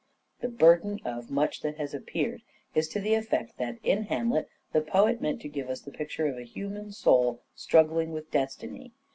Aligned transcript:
The 0.39 0.47
burden 0.47 0.99
of 1.05 1.29
much 1.29 1.61
that 1.61 1.75
has 1.77 1.93
appeared 1.93 2.41
is 2.73 2.87
to 2.87 2.99
the 2.99 3.13
effect 3.13 3.59
that 3.59 3.77
in 3.83 4.05
Hamlet 4.05 4.49
the 4.73 4.81
poet 4.81 5.21
meant 5.21 5.41
to 5.43 5.47
give 5.47 5.69
us 5.69 5.81
the 5.81 5.91
picture 5.91 6.25
of 6.25 6.39
a 6.39 6.43
human 6.43 6.91
soul 6.91 7.43
struggling 7.53 8.11
with 8.11 8.31
Destiny. 8.31 8.93